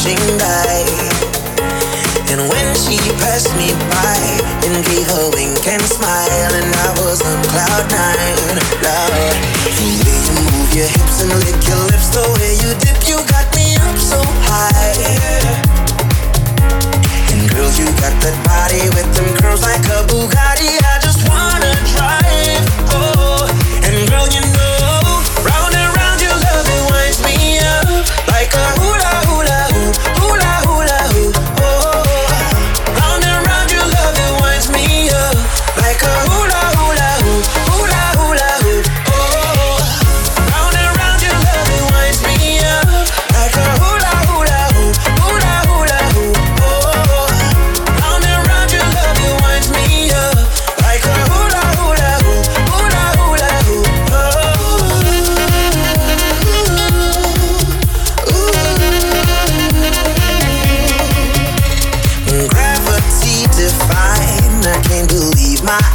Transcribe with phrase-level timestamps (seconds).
[0.00, 0.84] crashing by.
[2.32, 4.20] And when she passed me by
[4.64, 8.56] and gave a wink and smile, and I was on cloud nine.
[8.82, 9.10] Love,
[9.64, 13.16] the way you move your hips and lick your lips, the way you dip, you
[13.28, 15.39] got me up so high.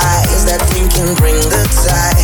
[0.00, 2.17] eyes that think can bring the tide.